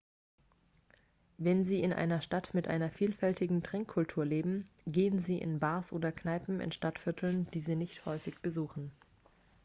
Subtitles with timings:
[1.37, 6.11] wenn sie in einer stadt mit einer vielfältigen trinkkultur leben gehen sie in bars oder
[6.11, 8.89] kneipen in stadtvierteln die sie nicht häufig besuchen